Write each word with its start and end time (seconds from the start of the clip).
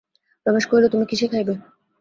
রমেশ 0.45 0.65
কহিল, 0.69 0.85
তুমি 0.93 1.05
কিসে 1.11 1.25
খাইবে? 1.31 1.53